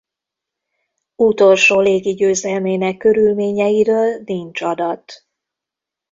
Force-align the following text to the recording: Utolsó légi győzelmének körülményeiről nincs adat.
Utolsó 1.15 1.79
légi 1.79 2.13
győzelmének 2.13 2.97
körülményeiről 2.97 4.21
nincs 4.25 4.61
adat. 4.61 5.25